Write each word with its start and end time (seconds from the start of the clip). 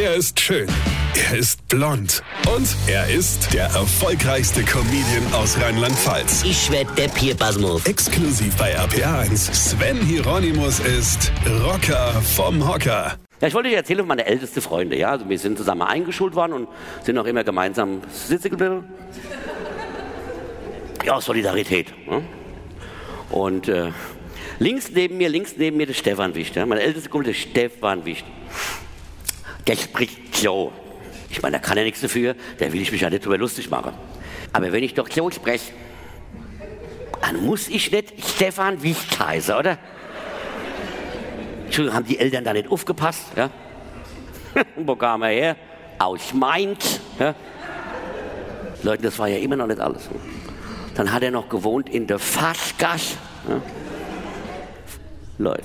Er 0.00 0.14
ist 0.14 0.38
schön. 0.38 0.68
Er 1.16 1.38
ist 1.38 1.66
blond. 1.66 2.22
Und 2.54 2.68
er 2.86 3.08
ist 3.08 3.52
der 3.52 3.64
erfolgreichste 3.64 4.62
Comedian 4.62 5.34
aus 5.34 5.60
Rheinland-Pfalz. 5.60 6.44
Ich 6.44 6.70
werd 6.70 6.96
der 6.96 7.08
Pierpasmus. 7.08 7.84
Exklusiv 7.84 8.54
bei 8.56 8.78
RPA1. 8.78 9.52
Sven 9.52 9.96
Hieronymus 9.96 10.78
ist 10.78 11.32
Rocker 11.64 12.12
vom 12.36 12.64
Hocker. 12.68 13.16
Ja, 13.40 13.48
ich 13.48 13.54
wollte 13.54 13.70
dir 13.70 13.78
erzählen 13.78 13.98
von 13.98 14.06
meine 14.06 14.24
älteste 14.26 14.60
Freunde. 14.60 14.96
Ja, 14.96 15.10
also 15.10 15.28
wir 15.28 15.36
sind 15.36 15.58
zusammen 15.58 15.82
eingeschult 15.82 16.36
worden 16.36 16.52
und 16.52 16.68
sind 17.02 17.18
auch 17.18 17.26
immer 17.26 17.42
gemeinsam 17.42 18.02
sitzen 18.12 18.50
geblieben. 18.50 18.84
Ja, 21.04 21.20
Solidarität. 21.20 21.92
Ne? 22.08 22.22
Und 23.30 23.66
äh, 23.66 23.90
links 24.60 24.92
neben 24.92 25.16
mir, 25.16 25.28
links 25.28 25.54
neben 25.56 25.76
mir 25.76 25.86
der 25.86 25.94
Stefan 25.94 26.36
Wicht. 26.36 26.54
Ja? 26.54 26.66
Mein 26.66 26.78
ältester 26.78 27.10
Kumpel, 27.10 27.32
der 27.32 27.40
Stefan 27.40 28.04
Wicht. 28.04 28.24
Der 29.68 29.76
spricht 29.76 30.34
so. 30.34 30.72
Ich 31.28 31.42
meine, 31.42 31.58
da 31.58 31.62
kann 31.62 31.76
er 31.76 31.84
nichts 31.84 32.00
dafür, 32.00 32.34
da 32.58 32.72
will 32.72 32.80
ich 32.80 32.90
mich 32.90 33.02
ja 33.02 33.10
nicht 33.10 33.24
drüber 33.24 33.36
lustig 33.36 33.68
machen. 33.68 33.92
Aber 34.52 34.72
wenn 34.72 34.82
ich 34.82 34.94
doch 34.94 35.08
so 35.10 35.30
spreche, 35.30 35.72
dann 37.20 37.44
muss 37.44 37.68
ich 37.68 37.92
nicht 37.92 38.14
Stefan 38.26 38.82
Wicht 38.82 39.20
heißen, 39.20 39.54
oder? 39.54 39.76
Entschuldigung, 41.66 41.96
haben 41.96 42.06
die 42.06 42.18
Eltern 42.18 42.44
da 42.44 42.54
nicht 42.54 42.70
aufgepasst? 42.70 43.26
Ja? 43.36 43.50
Wo 44.76 44.96
kam 44.96 45.20
er 45.22 45.28
her? 45.28 45.56
Aus 45.98 46.32
Mainz. 46.32 46.98
Ja? 47.18 47.34
Leute, 48.82 49.02
das 49.02 49.18
war 49.18 49.28
ja 49.28 49.36
immer 49.36 49.56
noch 49.56 49.66
nicht 49.66 49.80
alles. 49.80 50.08
Dann 50.94 51.12
hat 51.12 51.22
er 51.22 51.30
noch 51.30 51.50
gewohnt 51.50 51.90
in 51.90 52.06
der 52.06 52.18
Fassgasse. 52.18 53.16
Ja? 53.46 53.60
Leute, 55.36 55.64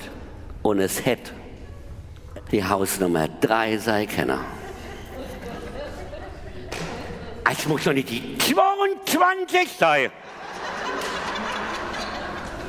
und 0.61 0.79
es 0.79 1.05
hätte 1.05 1.31
die 2.51 2.63
Hausnummer 2.63 3.27
3 3.41 3.77
sei 3.77 4.05
Kenner. 4.05 4.45
Es 7.49 7.67
muss 7.67 7.83
doch 7.83 7.93
nicht 7.93 8.09
die 8.09 8.37
22 8.37 9.69
sein. 9.77 10.11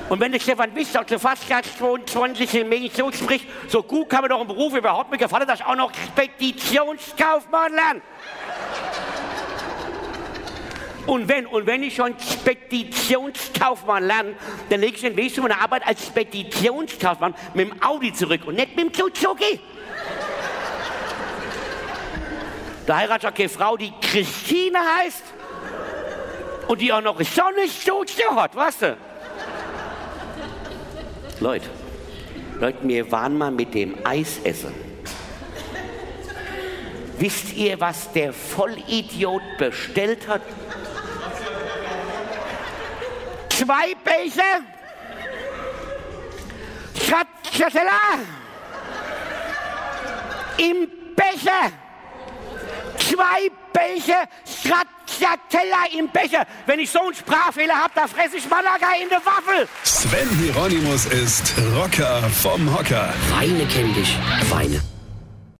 Und 0.08 0.20
wenn 0.20 0.32
der 0.32 0.40
Stefan 0.40 0.74
Wicht 0.74 0.96
aus 0.96 1.06
der 1.06 1.18
Fastgast 1.18 1.78
22 1.78 2.54
in 2.54 2.68
Medien 2.68 2.92
so 2.94 3.10
spricht, 3.10 3.46
so 3.68 3.82
gut 3.82 4.08
kann 4.10 4.20
man 4.20 4.30
doch 4.30 4.40
im 4.40 4.46
Beruf 4.46 4.74
überhaupt 4.74 5.10
mir 5.10 5.18
gefallen, 5.18 5.46
dass 5.46 5.62
auch 5.62 5.74
noch 5.74 5.90
Speditionskaufmann 6.08 7.72
lerne. 7.72 8.02
Und 11.06 11.28
wenn, 11.28 11.46
und 11.46 11.66
wenn 11.66 11.82
ich 11.82 11.94
schon 11.94 12.14
Speditionskaufmann 12.18 14.06
lerne, 14.06 14.34
dann 14.70 14.80
lege 14.80 14.94
ich 14.96 15.02
den 15.02 15.16
Weg 15.16 15.34
zu 15.34 15.42
meiner 15.42 15.60
Arbeit 15.60 15.86
als 15.86 16.06
Speditionskaufmann 16.06 17.34
mit 17.52 17.70
dem 17.70 17.82
Audi 17.82 18.12
zurück 18.12 18.42
und 18.46 18.54
nicht 18.54 18.74
mit 18.74 18.86
dem 18.86 18.94
Suzuki. 18.94 19.60
Da 22.86 22.96
heiratet 22.96 23.30
auch 23.30 23.34
keine 23.34 23.48
Frau, 23.48 23.76
die 23.76 23.92
Christine 24.00 24.78
heißt 24.98 25.24
und 26.68 26.80
die 26.80 26.92
auch 26.92 27.00
noch 27.00 27.20
Sonnenstudio 27.20 28.34
hat, 28.36 28.54
weißt 28.54 28.82
du? 28.82 28.96
Leute, 31.40 31.68
Leute, 32.60 32.78
wir 32.82 33.10
waren 33.10 33.36
mal 33.36 33.50
mit 33.50 33.74
dem 33.74 33.96
Eis 34.04 34.38
essen. 34.44 34.72
Wisst 37.18 37.54
ihr, 37.54 37.80
was 37.80 38.12
der 38.12 38.32
Vollidiot 38.32 39.42
bestellt 39.58 40.26
hat? 40.28 40.42
Zwei 43.56 43.94
Becher 44.02 44.62
Stracciatella 47.00 48.18
im 50.58 50.88
Becher. 51.14 51.70
Zwei 52.98 53.50
Becher 53.72 54.24
Stracciatella 54.44 55.84
im 55.96 56.08
Becher. 56.08 56.44
Wenn 56.66 56.80
ich 56.80 56.90
so 56.90 57.00
einen 57.00 57.14
Sprachfehler 57.14 57.74
habe, 57.74 57.92
da 57.94 58.08
fresse 58.08 58.38
ich 58.38 58.48
Malaga 58.48 58.88
in 59.00 59.08
der 59.08 59.24
Waffel. 59.24 59.68
Sven 59.84 60.28
Hieronymus 60.40 61.06
ist 61.06 61.54
Rocker 61.76 62.22
vom 62.30 62.76
Hocker. 62.76 63.14
Weine 63.30 63.66
kenn 63.66 63.94
dich. 63.94 64.16
Weine. 64.50 64.93